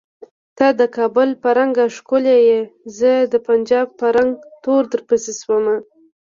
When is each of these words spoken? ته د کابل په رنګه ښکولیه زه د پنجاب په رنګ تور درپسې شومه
ته 0.57 0.67
د 0.79 0.81
کابل 0.97 1.29
په 1.41 1.49
رنګه 1.57 1.85
ښکولیه 1.95 2.59
زه 2.97 3.11
د 3.33 3.35
پنجاب 3.47 3.87
په 3.99 4.05
رنګ 4.17 4.31
تور 4.63 4.83
درپسې 4.93 5.33
شومه 5.41 5.75